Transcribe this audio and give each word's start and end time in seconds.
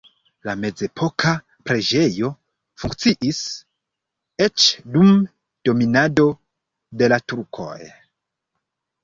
La 0.47 0.53
mezepoka 0.61 1.33
preĝejo 1.69 2.31
funkciis 2.83 3.43
eĉ 4.47 4.65
dum 4.97 5.13
dominado 5.71 6.27
de 7.03 7.13
la 7.15 7.23
turkoj. 7.29 7.79